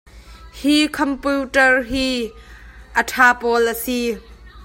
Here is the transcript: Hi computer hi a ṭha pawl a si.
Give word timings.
Hi 0.59 0.75
computer 0.97 1.67
hi 1.91 2.05
a 3.01 3.03
ṭha 3.09 3.27
pawl 3.39 3.63
a 3.73 3.75
si. 3.83 3.99